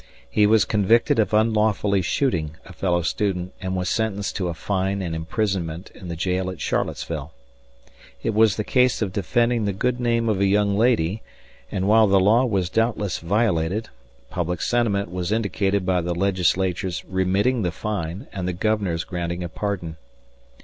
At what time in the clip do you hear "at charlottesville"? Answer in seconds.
6.49-7.33